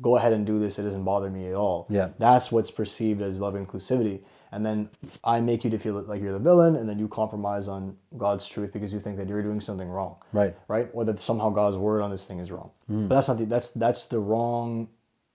[0.00, 0.78] Go ahead and do this.
[0.78, 1.86] It doesn't bother me at all.
[1.88, 2.10] Yeah.
[2.18, 4.20] That's what's perceived as love inclusivity.
[4.56, 4.88] And then
[5.22, 8.48] I make you to feel like you're the villain, and then you compromise on God's
[8.48, 10.16] truth because you think that you're doing something wrong.
[10.32, 10.56] Right.
[10.66, 10.88] Right?
[10.94, 12.70] Or that somehow God's word on this thing is wrong.
[12.86, 13.06] Hmm.
[13.06, 14.88] But that's not the that's that's the wrong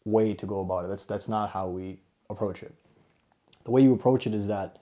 [0.06, 0.88] way to go about it.
[0.88, 2.00] That's that's not how we
[2.32, 2.74] approach it.
[3.64, 4.80] The way you approach it is that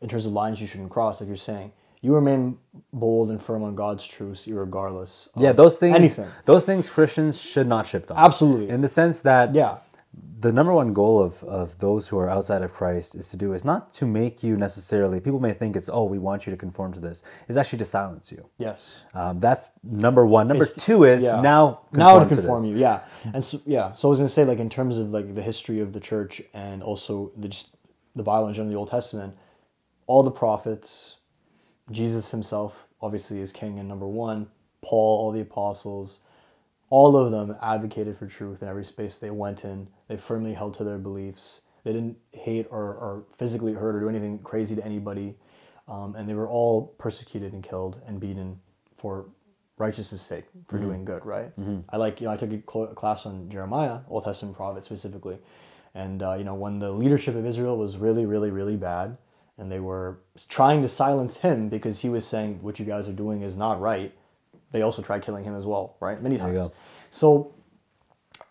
[0.00, 1.70] in terms of lines you shouldn't cross, like you're saying,
[2.00, 2.58] you remain
[2.92, 5.28] bold and firm on God's truths, regardless.
[5.36, 5.94] Of Yeah, those things.
[5.94, 6.28] Anything.
[6.44, 8.16] Those things Christians should not shift on.
[8.18, 8.68] Absolutely.
[8.68, 9.78] In the sense that Yeah.
[10.38, 13.52] The number one goal of, of those who are outside of Christ is to do
[13.54, 15.18] is not to make you necessarily.
[15.20, 17.22] People may think it's oh we want you to conform to this.
[17.48, 18.48] Is actually to silence you.
[18.58, 19.02] Yes.
[19.14, 20.48] Um, that's number one.
[20.48, 21.40] Number It's- two is yeah.
[21.40, 22.70] now now to conform this.
[22.70, 23.00] you yeah
[23.34, 25.42] and so yeah so i was going to say like in terms of like the
[25.42, 27.74] history of the church and also the just
[28.14, 29.34] the bible in general the old testament
[30.06, 31.16] all the prophets
[31.90, 34.48] jesus himself obviously is king and number one
[34.82, 36.20] paul all the apostles
[36.90, 39.88] all of them advocated for truth in every space they went in.
[40.08, 41.62] They firmly held to their beliefs.
[41.84, 45.36] They didn't hate or, or physically hurt or do anything crazy to anybody.
[45.88, 48.60] Um, and they were all persecuted and killed and beaten
[48.98, 49.26] for
[49.78, 51.52] righteousness sake for doing good right?
[51.90, 55.38] I like you know i took a cl- class on jeremiah old testament prophet specifically.
[55.94, 59.18] And uh, you know when the leadership of israel was really really really bad
[59.58, 60.18] and they were
[60.48, 63.80] trying to silence him because he was saying what you guys are doing is not
[63.80, 64.14] right
[64.72, 66.72] they also tried killing him as well right many you times go.
[67.10, 67.54] so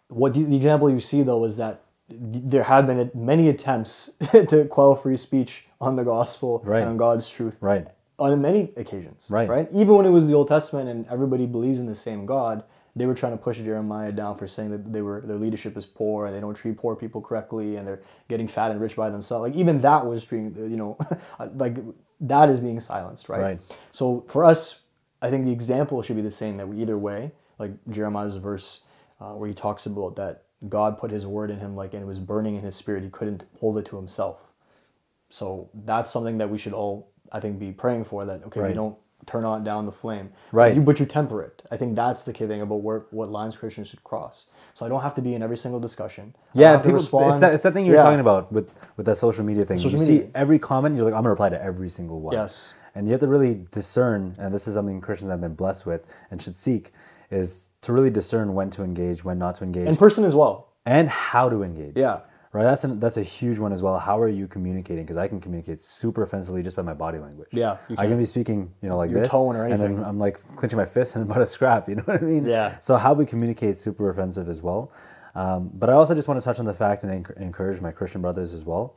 [0.08, 4.12] what the, the example you see though is that th- there have been many attempts
[4.32, 6.82] to quell free speech on the gospel Right.
[6.82, 7.88] and on God's truth Right.
[8.20, 9.50] on many occasions Right.
[9.50, 12.64] right even when it was the Old Testament and everybody believes in the same God
[12.98, 15.86] they were trying to push Jeremiah down for saying that they were their leadership is
[15.86, 19.10] poor and they don't treat poor people correctly and they're getting fat and rich by
[19.10, 20.98] themselves like even that was being you know
[21.56, 21.76] like
[22.22, 23.42] that is being silenced right?
[23.42, 23.60] Right.
[23.92, 24.80] so for us
[25.22, 28.82] I think the example should be the same that we either way, like Jeremiah's verse
[29.20, 32.06] uh, where he talks about that God put his word in him like and it
[32.06, 33.04] was burning in his spirit.
[33.04, 34.52] He couldn't hold it to himself.
[35.30, 38.74] So that's something that we should all, I think, be praying for that, okay, we
[38.74, 40.30] don't turn on down the flame.
[40.52, 40.70] Right.
[40.70, 41.64] But you, but you temper it.
[41.72, 44.46] I think that's the key thing about where, what lines Christians should cross.
[44.76, 46.36] So I don't have to be in every single discussion.
[46.56, 46.96] I Yeah, to people.
[46.98, 48.04] It's respond- that, it's that thing you were Yeah.
[48.04, 49.78] talking about with with that social media thing.
[49.78, 50.26] Social you media.
[50.26, 52.34] see every comment, you're like, I'm gonna reply to every single one.
[52.34, 52.70] Yes.
[52.96, 56.06] And you have to really discern, and this is something Christians have been blessed with
[56.32, 56.94] and should seek,
[57.30, 60.70] is to really discern when to engage, when not to engage, In person as well.
[60.86, 61.94] and how to engage.
[61.98, 62.22] Yeah.
[62.54, 62.64] Right.
[62.64, 64.00] That's a, that's a huge one as well.
[64.00, 65.04] How are you communicating?
[65.04, 67.50] Because I can communicate super offensively just by my body language.
[67.52, 68.18] Yeah, I can.
[68.18, 70.86] be speaking, you know, like Your this, tone or and then I'm like clenching my
[70.86, 71.90] fists and about to scrap.
[71.90, 72.46] You know what I mean?
[72.46, 72.80] Yeah.
[72.80, 74.90] So how we communicate super offensive as well.
[75.36, 77.92] Um, but I also just want to touch on the fact and enc- encourage my
[77.92, 78.96] Christian brothers as well,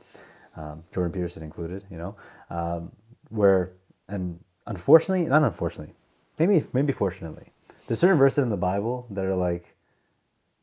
[0.55, 1.83] um, Jordan Peterson included.
[1.91, 2.15] You know,
[2.49, 2.93] um,
[3.27, 3.73] where
[4.09, 5.93] and unfortunately, not unfortunately,
[6.37, 7.51] maybe maybe fortunately,
[7.87, 9.75] there's certain verses in the Bible that are like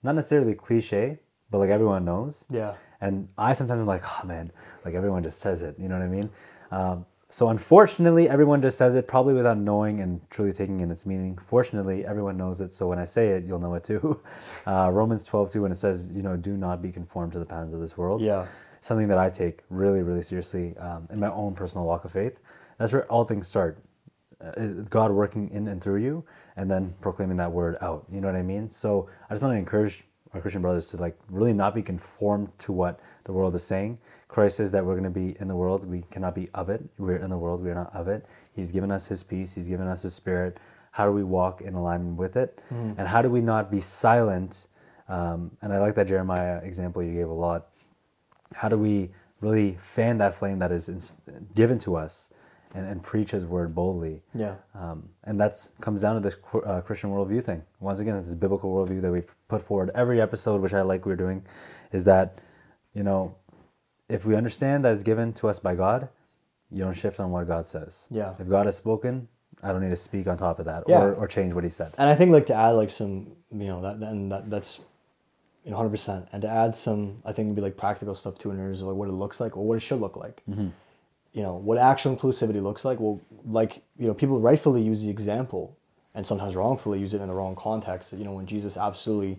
[0.03, 1.19] not necessarily cliche,
[1.51, 2.45] but like everyone knows.
[2.51, 2.75] Yeah.
[3.01, 4.51] And I sometimes am like, oh man,
[4.85, 5.77] like everyone just says it.
[5.79, 6.31] You know what I mean?
[6.71, 11.05] Um, so unfortunately, everyone just says it probably without knowing and truly taking in its
[11.05, 11.37] meaning.
[11.49, 12.73] Fortunately, everyone knows it.
[12.73, 14.21] So when I say it, you'll know it too.
[14.67, 17.45] Uh, Romans 12, 2, when it says, you know, do not be conformed to the
[17.45, 18.21] patterns of this world.
[18.21, 18.47] Yeah.
[18.81, 22.41] Something that I take really, really seriously um, in my own personal walk of faith.
[22.79, 23.79] That's where all things start.
[24.45, 26.25] Uh, is God working in and through you,
[26.57, 28.05] and then proclaiming that word out.
[28.13, 28.71] You know what I mean?
[28.71, 32.51] So I just want to encourage our Christian brothers to like really not be conformed
[32.61, 33.99] to what the world is saying.
[34.29, 35.87] Christ says that we're going to be in the world.
[35.87, 36.83] We cannot be of it.
[36.99, 37.63] We're in the world.
[37.65, 38.27] We are not of it.
[38.55, 39.55] He's given us His peace.
[39.55, 40.59] He's given us His Spirit.
[40.91, 42.61] How do we walk in alignment with it?
[42.99, 44.67] And how do we not be silent?
[45.09, 47.69] Um, and I like that Jeremiah example you gave a lot
[48.55, 49.11] how do we
[49.41, 51.17] really fan that flame that is ins-
[51.55, 52.29] given to us
[52.77, 54.57] and, and preach his word boldly Yeah.
[54.75, 58.35] um, and that comes down to this uh, christian worldview thing once again it's this
[58.35, 61.45] biblical worldview that we put forward every episode which i like we're doing
[61.93, 62.39] is that
[62.95, 63.35] you know
[64.09, 66.09] if we understand that it's given to us by god
[66.71, 68.35] you don't shift on what god says Yeah.
[68.39, 69.29] if god has spoken
[69.63, 71.01] i don't need to speak on top of that Yeah.
[71.03, 73.13] or, or change what he said And I think like to add like some,
[73.51, 74.81] you know, that and that that's,
[75.65, 76.29] you know, hundred percent.
[76.33, 78.97] And to add some, I think maybe like practical stuff too in terms of like
[79.01, 80.43] what it looks like or what it should look like.
[81.37, 82.99] You know, what actual inclusivity looks like.
[82.99, 85.77] Well, like you know, people rightfully use the example,
[86.15, 88.13] and sometimes wrongfully use it in the wrong context.
[88.13, 89.39] You know, when Jesus absolutely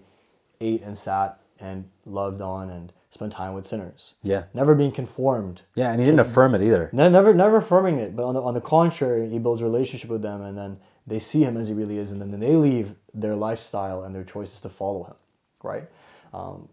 [0.62, 4.14] ate and sat and loved on and spent time with sinners.
[4.22, 4.44] Yeah.
[4.54, 8.16] Never being conformed yeah and he didn't affirm it either Ne- never, never affirming it,
[8.16, 11.20] but on the on the contrary, he builds a relationship with them, and then they
[11.20, 14.62] see him as he really is, and then they leave their lifestyle and their choices
[14.62, 15.16] to follow him,
[15.64, 15.86] right?
[16.34, 16.70] Um,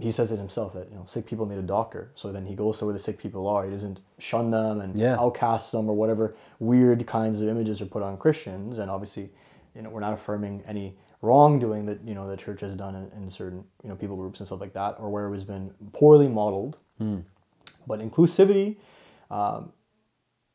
[0.00, 2.54] he says it himself that you know sick people need a doctor, so then he
[2.54, 3.64] goes to where the sick people are.
[3.64, 5.16] He doesn't shun them and Yeah.
[5.20, 9.30] outcast them or whatever weird kinds of images are put on Christians, and obviously,
[9.74, 13.22] you know, we're not affirming any wrongdoing that you know the church has done in,
[13.22, 15.72] in certain you know people groups and stuff like that, or where it has been
[15.92, 16.78] poorly modeled.
[17.86, 18.76] But inclusivity,
[19.30, 19.72] um,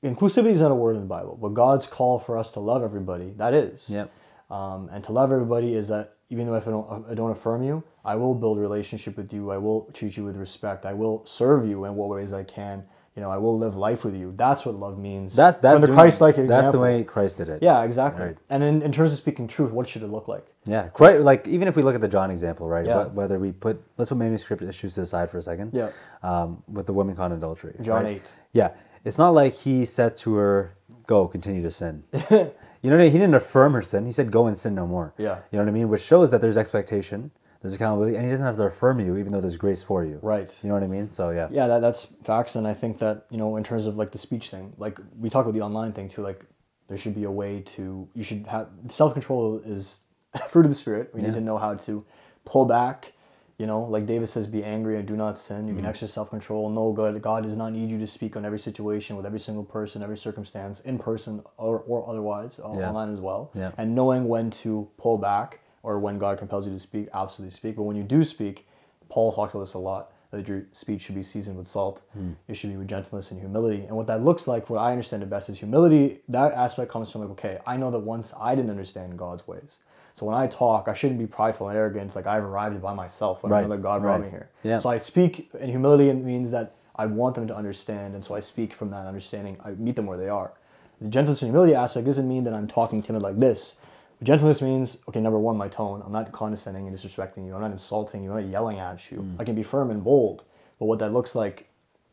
[0.04, 2.84] inclusivity is not a word in the Bible, but God's call for us to love
[2.84, 3.90] everybody, that is.
[3.90, 4.12] Yep.
[4.50, 7.64] Um, and to love everybody is that even though if I don't, I don't affirm
[7.64, 9.52] you, I will build a relationship with you.
[9.52, 10.86] I will treat you with respect.
[10.86, 12.84] I will serve you in what ways I can.
[13.16, 14.32] You know, I will live life with you.
[14.32, 15.36] That's what love means.
[15.36, 16.56] that's that's from the Christ-like example.
[16.56, 18.28] that's the way christ did it Yeah, exactly.
[18.28, 18.38] Right.
[18.50, 20.46] And in, in terms of speaking truth, what should it look like?
[20.64, 22.86] Yeah, quite like even if we look at the John example, right?
[22.86, 23.06] Yeah.
[23.06, 25.72] Whether we put let's put manuscript issues to the side for a second.
[25.74, 25.90] Yeah.
[26.24, 27.76] Um, with the woman caught in adultery.
[27.82, 28.18] John right?
[28.18, 28.32] 8.
[28.54, 28.70] Yeah,
[29.04, 32.04] it's not like he said to her, "Go, continue to sin."
[32.82, 33.12] you know, what I mean?
[33.12, 34.06] he didn't affirm her sin.
[34.06, 35.40] He said, "Go and sin no more." Yeah.
[35.52, 35.90] You know what I mean?
[35.90, 39.32] Which shows that there's expectation, there's accountability, and he doesn't have to affirm you, even
[39.34, 40.20] though there's grace for you.
[40.22, 40.54] Right.
[40.64, 41.12] You know what I mean?
[41.12, 41.48] So yeah.
[41.52, 44.18] Yeah, that, that's facts, and I think that you know, in terms of like the
[44.18, 46.22] speech thing, like we talk about the online thing too.
[46.22, 46.46] Like,
[46.88, 50.00] there should be a way to you should have self control is
[50.48, 51.12] fruit of the spirit.
[51.14, 51.28] We Yeah.
[51.28, 52.06] need to know how to
[52.46, 53.14] pull back.
[53.60, 55.68] You know, like David says, be angry and do not sin.
[55.68, 55.90] You can mm-hmm.
[55.90, 56.70] exercise self control.
[56.70, 57.22] No God.
[57.22, 60.18] God does not need you to speak on every situation with every single person, every
[60.18, 62.88] circumstance, in person or, or otherwise, uh, Yeah.
[62.88, 63.52] online as well.
[63.54, 63.72] Yeah.
[63.78, 67.76] And knowing when to pull back or when God compels you to speak, absolutely speak.
[67.76, 68.66] But when you do speak,
[69.10, 70.14] Paul talked about this a lot.
[70.32, 72.02] That your speech should be seasoned with salt.
[72.18, 72.36] Mm.
[72.48, 73.84] It should be with gentleness and humility.
[73.88, 76.22] And what that looks like, what I understand it best is humility.
[76.30, 79.80] That aspect comes from like, okay, I know that once I didn't understand God's ways.
[80.20, 83.46] So when I talk, I shouldn't be prideful and arrogant, like I've arrived by myself
[83.46, 84.26] I Right, know that God brought right.
[84.26, 84.50] me here.
[84.64, 84.78] Yeah.
[84.78, 88.36] So I speak in humility and means that I want them to understand, and so
[88.36, 89.56] I speak from that understanding.
[89.64, 90.52] I meet them where they are.
[91.00, 93.76] The gentleness and humility aspect doesn't mean that I'm talking timid like this.
[94.22, 96.04] Gentleness means, okay, number one, my tone.
[96.06, 97.56] I'm not condescending and disrespecting you.
[97.56, 98.32] I'm not insulting you.
[98.34, 99.20] I'm not yelling at you.
[99.20, 99.36] Mm.
[99.40, 100.44] I can be firm and bold,
[100.80, 101.70] but what that looks like,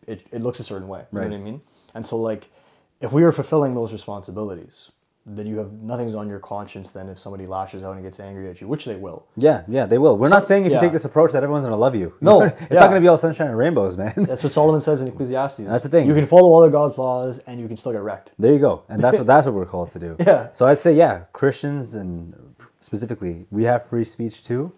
[0.07, 1.07] it, it looks a certain way.
[1.13, 1.61] You know what I mean?
[1.93, 2.51] And so, like,
[3.01, 4.93] if we are fulfilling those responsibilities,
[5.27, 8.49] then you have nothing's on your conscience then if somebody lashes out and gets angry
[8.49, 9.27] at you, which they will.
[9.37, 10.17] Yeah, yeah, they will.
[10.17, 10.79] We're not saying if yeah.
[10.79, 12.15] you take this approach that everyone's gonna love you.
[12.21, 12.81] No, it's yeah.
[12.81, 14.15] not gonna be all sunshine and rainbows, man.
[14.17, 15.59] That's what Solomon says in Ecclesiastes.
[15.65, 16.07] That's the thing.
[16.07, 18.33] You can follow all of God's laws and you can still get wrecked.
[18.39, 20.17] There you go, and that's what that's what we're called to do.
[20.27, 20.51] Yeah.
[20.53, 22.35] So I'd say, yeah, Christians and
[22.81, 24.73] specifically, we have free speech too.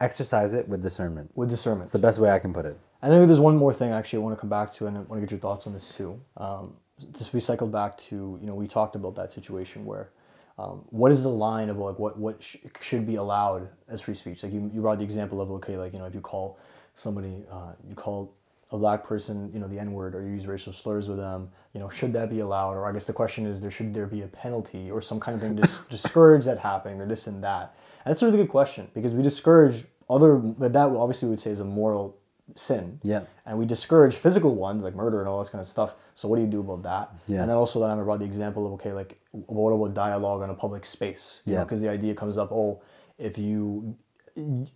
[0.00, 1.30] Exercise it with discernment.
[1.34, 1.84] With discernment.
[1.84, 2.78] It's the best way I can put it.
[3.00, 5.00] I think there's one more thing actually I want to come back to, and I
[5.00, 6.20] want to get your thoughts on this too.
[6.36, 6.74] Um,
[7.12, 10.10] just we cycled back to you know we talked about that situation where
[10.58, 14.14] um, what is the line of like what what sh- should be allowed as free
[14.14, 14.42] speech?
[14.42, 16.58] Like you, you brought the example of okay, like you know if you call
[16.94, 18.34] somebody uh, you call
[18.70, 21.50] a black person you know the N word or you use racial slurs with them,
[21.72, 22.74] you know should that be allowed?
[22.74, 25.34] Or I guess the question is there should there be a penalty or some kind
[25.34, 27.74] of thing to dis- discourage that happening or this and that?
[28.04, 31.40] And that's a really good question because we discourage other but that obviously we would
[31.40, 32.18] say is a moral
[32.54, 33.00] sin.
[33.02, 33.22] Yeah.
[33.46, 35.94] And we discourage physical ones like murder and all this kind of stuff.
[36.14, 37.14] So what do you do about that?
[37.26, 37.40] Yeah.
[37.40, 40.50] And then also then I brought the example of okay, like what about dialogue on
[40.50, 41.42] a public space?
[41.46, 41.64] You Yeah.
[41.64, 42.82] Because the idea comes up, oh,
[43.18, 43.96] if you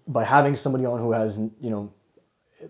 [0.07, 1.93] by having somebody on who has you know,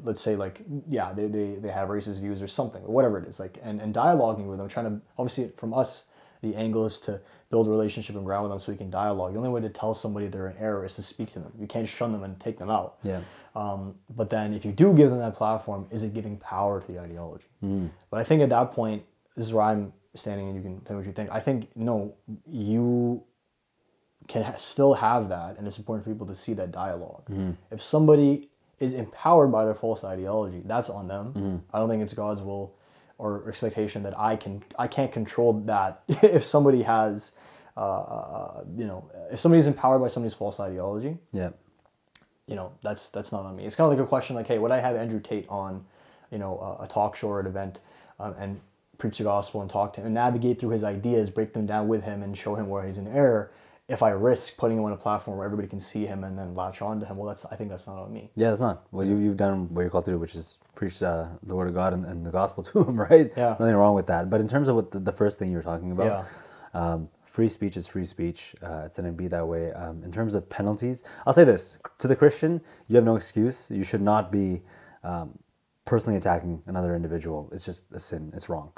[0.03, 3.29] let's say like yeah, they, they, they have racist views or something or whatever it
[3.29, 6.05] is like and, and dialoguing with them, trying to obviously from us
[6.43, 9.33] the angle is to build a relationship and ground with them so we can dialogue.
[9.33, 11.53] The only way to tell somebody they're in error is to speak to them.
[11.59, 12.97] You can't shun them and take them out.
[13.03, 13.21] Yeah.
[13.55, 16.93] Um, but then if you do give them that platform, is it giving power to
[16.93, 17.47] the ideology?
[17.61, 17.87] Hmm.
[18.11, 19.05] But I think at that point,
[19.37, 21.31] this is where I'm standing, and you can tell me what you think.
[21.31, 22.15] I think no,
[22.51, 23.23] you
[24.29, 27.53] can ha- still have that, and it's important for people to see that dialog hmm.
[27.71, 31.33] If somebody is empowered by their false ideology, that's on them.
[31.33, 31.57] Hmm.
[31.73, 32.75] I don't think it's God's will
[33.19, 36.03] or expectation that I can I can't control that.
[36.09, 37.33] if somebody has,
[37.77, 41.51] uh, you know, if somebody's empowered by somebody's false ideology, Yeah.
[42.47, 43.65] you know that's that's not on me.
[43.67, 45.85] It's kind of like a question like, hey, would I have Andrew Tate on,
[46.31, 47.81] you know, a, a talk show or an event,
[48.21, 48.61] um, and
[48.99, 51.87] preach the gospel and talk to him and navigate through his ideas, break them down
[51.89, 53.51] with him, and show him where he's in error?
[53.89, 56.55] If I risk putting him on a platform where everybody can see him and then
[56.57, 58.31] latch on to him, well, that's I think that's not on me.
[58.35, 58.85] Yeah, that's not.
[58.91, 61.69] Well, you, you've done what you're called to do, which is preach uh, the word
[61.69, 63.33] of God and, and the gospel to him, right?
[63.37, 63.57] Yeah.
[63.59, 64.31] Nothing wrong with that.
[64.31, 66.07] But in terms of what the, the first thing you were talking about,
[66.75, 68.55] um, free speech is free speech.
[68.63, 69.73] Uh, it's going to be that way.
[69.73, 73.69] Um, in terms of penalties, I'll say this to the Christian, you have no excuse.
[73.71, 74.63] You should not be
[75.05, 75.39] um,
[75.85, 77.51] personally attacking another individual.
[77.53, 78.33] It's just a sin.
[78.35, 78.73] It's wrong.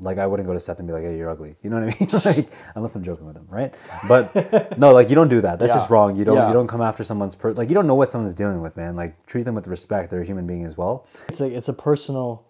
[0.00, 1.94] Like I wouldn't go to Seth and be like, "Hey, you're ugly." You know what
[1.94, 2.08] I mean?
[2.24, 3.74] like, unless I'm joking with him, right?
[4.06, 5.58] But no, like you don't do that.
[5.58, 5.76] That's Yeah.
[5.76, 6.14] just wrong.
[6.14, 6.36] You don't.
[6.36, 6.48] Yeah.
[6.48, 8.94] You don't come after someone's per- like you don't know what someone's dealing with, man.
[8.94, 10.10] Like treat them with respect.
[10.10, 11.06] They're a human being as well.
[11.28, 12.46] It's like it's a personal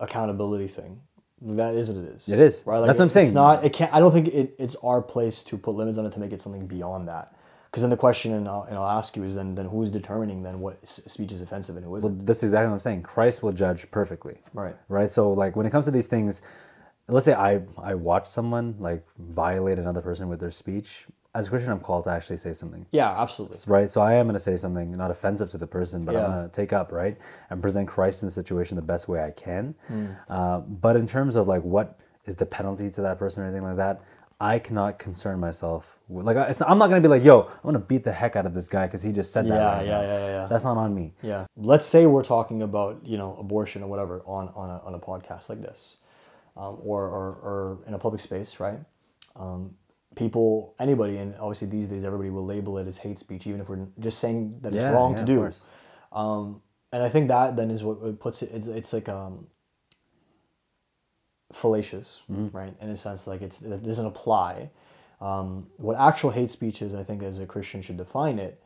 [0.00, 1.00] accountability thing.
[1.40, 2.28] That is what it is.
[2.28, 2.62] It is.
[2.66, 2.78] Right.
[2.78, 3.26] Like That's what I'm saying.
[3.28, 3.64] It's not.
[3.64, 3.92] It can't.
[3.92, 6.40] I don't think it, it's our place to put limits on it to make it
[6.40, 7.34] something beyond that.
[7.72, 10.42] Because then the question, and I'll, and I'll ask you, is then then who's determining
[10.42, 12.16] then what speech is offensive and who isn't?
[12.16, 13.02] Well, that's exactly what I'm saying.
[13.02, 14.36] Christ will judge perfectly.
[14.52, 14.76] Right.
[14.90, 15.08] Right.
[15.08, 16.42] So like when it comes to these things,
[17.08, 21.06] let's say I I watch someone like violate another person with their speech.
[21.34, 22.84] As a Christian, I'm called to actually say something.
[22.92, 23.56] yeah, absolutely.
[23.66, 23.90] Right.
[23.90, 26.50] So I am going to say something not offensive to the person, but I'm going
[26.50, 27.16] to take up right
[27.48, 29.74] and present Christ in the situation the best way I can.
[29.88, 30.06] Hmm.
[30.28, 33.64] Uh, but in terms of like what is the penalty to that person or anything
[33.64, 34.02] like that,
[34.42, 35.96] I cannot concern myself.
[36.20, 38.46] Like I'm not going to be like, yo, I'm going to beat the heck out
[38.46, 39.54] of this guy because he just said that.
[39.54, 40.46] Yeah, right yeah, now." yeah, yeah, yeah.
[40.48, 41.14] That's not on me.
[41.22, 41.46] Yeah.
[41.56, 44.98] Let's say we're talking about you know abortion or whatever on on a, on a
[44.98, 45.96] podcast like this,
[46.56, 48.80] um, or, or or in a public space, right?
[49.36, 49.74] Um,
[50.14, 53.68] people, anybody, and obviously these days everybody will label it as hate speech, even if
[53.70, 55.50] we're just saying that it's Yeah, wrong yeah, to do.
[56.12, 56.60] Um,
[56.92, 58.50] and I think that then is what what puts it.
[58.52, 59.46] It's, it's like um,
[61.52, 62.56] fallacious, Mm-hmm.
[62.56, 62.74] right?
[62.80, 64.70] In a sense, like it's it doesn't apply.
[65.22, 68.60] Um, what actual hate speech is, I think, as a Christian should define it,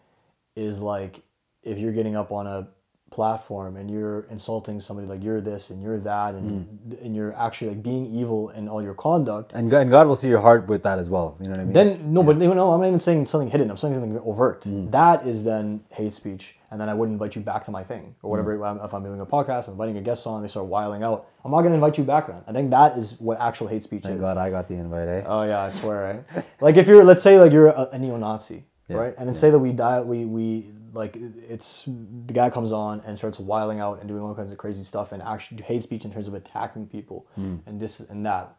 [0.57, 1.23] is like
[1.63, 2.69] if you're getting up on a
[3.11, 7.05] platform and you're insulting somebody like you're this and you're that and Mm.
[7.05, 10.17] and you're actually like being evil in all your conduct And God, and God will
[10.17, 11.37] see your heart with that as well.
[11.41, 11.73] You know what I mean?
[11.73, 13.71] then no, but no, I'm not even saying something hidden.
[13.71, 14.63] I'm saying something overt.
[14.65, 14.91] Mm.
[14.91, 18.17] That is then hate speech, and then I wouldn't invite you back to my thing
[18.23, 18.59] or whatever.
[18.59, 18.85] Mm.
[18.85, 21.27] If I'm doing a podcast, I'm inviting a guest on, they start wiling out.
[21.45, 22.27] I'm not going to invite you back.
[22.27, 24.21] Then I think that is what actual hate speech Thank is.
[24.21, 25.23] God I got the invite, eh?
[25.27, 25.99] Oh yeah, I swear,
[26.35, 26.45] right?
[26.61, 29.15] like if you're, let's say, like you're a, a neo-Nazi, Yeah, right?
[29.17, 31.85] And then say that we die, we we like it's
[32.29, 35.13] the guy comes on and starts wiling out and doing all kinds of crazy stuff
[35.13, 37.57] and actually hate speech in terms of attacking people Hmm.
[37.67, 38.57] and this and that.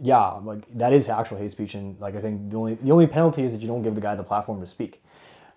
[0.00, 3.06] Yeah, like that is actual hate speech, and like I think the only the only
[3.06, 5.02] penalty is that you don't give the guy the platform to speak.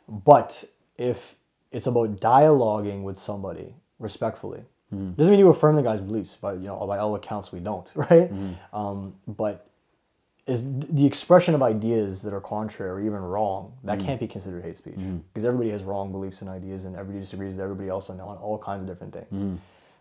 [0.07, 0.63] But
[0.97, 1.35] if
[1.71, 6.37] it's about dialoguing with somebody respectfully, doesn't mean you affirm the guy's beliefs.
[6.39, 8.31] But you know, by all accounts, we don't, right?
[8.71, 9.67] Um, but
[10.47, 14.63] is the expression of ideas that are contrary or even wrong that can't be considered
[14.63, 14.95] hate speech
[15.33, 18.37] because everybody has wrong beliefs and ideas and everybody disagrees with everybody else on, on
[18.37, 19.59] all kinds of different things.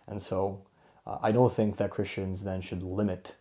[0.08, 0.60] And so
[1.06, 3.34] uh, i don't think that christians then should limit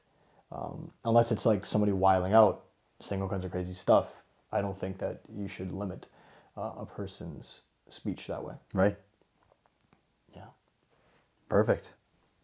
[0.51, 2.65] um, unless it's like somebody wiling out
[2.99, 6.07] saying all kinds of crazy stuff i don't think that you should limit
[6.57, 8.53] uh, a person's speech that way.
[8.73, 8.97] Right?
[10.35, 10.45] yeah.
[11.49, 11.93] Perfect.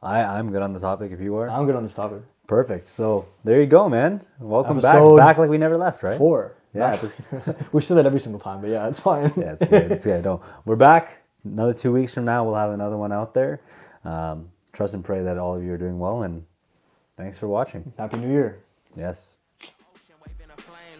[0.03, 1.47] I, I'm good on the topic if you are.
[1.49, 2.21] i'm good on this topic
[2.51, 2.85] Perfect.
[2.85, 4.19] So there you go, man.
[4.37, 5.27] Welcome Episode back.
[5.27, 6.17] Back like we never left, right?
[6.17, 7.01] four Yeah,
[7.71, 9.89] we say that every single time but yeah it's fine Yeah, it's good.
[9.89, 10.25] It's good.
[10.25, 11.23] No, we're back.
[11.45, 13.61] Another two weeks from now, we'll have another one out there.
[14.03, 16.43] Um, trust and pray that all of you are doing well, and
[17.15, 17.93] thanks for watching.
[17.97, 18.59] happy new year
[18.97, 19.35] Yes.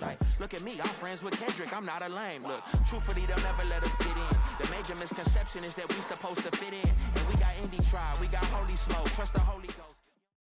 [0.02, 1.76] Like, look at me, I'm friends with Kendrick.
[1.76, 2.44] I'm not a lame.
[2.48, 4.38] Look, truthfully, they'll never let us get in.
[4.58, 6.90] The major misconception is that we supposed to fit in.
[6.90, 9.06] And we got indie tribe, we got holy smoke.
[9.12, 10.01] Trust the Holy Ghost.